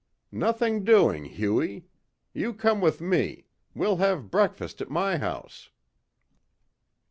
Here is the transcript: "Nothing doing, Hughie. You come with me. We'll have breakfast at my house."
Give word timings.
"Nothing 0.31 0.83
doing, 0.83 1.25
Hughie. 1.25 1.85
You 2.33 2.55
come 2.55 2.81
with 2.81 3.01
me. 3.01 3.45
We'll 3.75 3.97
have 3.97 4.31
breakfast 4.31 4.81
at 4.81 4.89
my 4.89 5.19
house." 5.19 5.69